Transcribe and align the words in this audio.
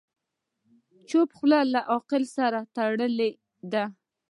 چپه 1.09 1.33
خوله، 1.37 1.59
له 1.73 1.81
عقل 1.93 2.23
سره 2.37 2.59
تړلې 2.75 3.31
ده. 3.71 3.83